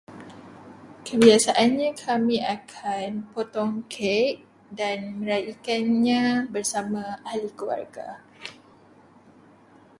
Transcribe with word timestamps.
Kebiasaannya, 1.05 1.89
kami 2.05 2.37
akan 2.55 3.09
potong 3.33 3.73
kek 3.93 4.33
dan 4.79 4.99
meraikannya 5.21 6.23
bersama 6.53 7.03
ahli 7.29 7.49
keluarga. 7.57 8.09